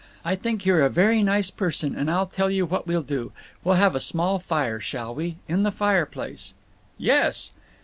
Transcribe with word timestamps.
I 0.25 0.35
think 0.35 0.65
you're 0.65 0.81
a 0.81 0.89
very 0.89 1.21
nice 1.21 1.51
person, 1.51 1.95
and 1.95 2.09
I'll 2.09 2.25
tell 2.25 2.49
you 2.49 2.65
what 2.65 2.87
we'll 2.87 3.03
do. 3.03 3.31
We'll 3.63 3.75
have 3.75 3.93
a 3.93 3.99
small 3.99 4.39
fire, 4.39 4.79
shall 4.79 5.13
we? 5.13 5.35
In 5.47 5.61
the 5.61 5.69
fireplace." 5.69 6.55
"Yes!" 6.97 7.51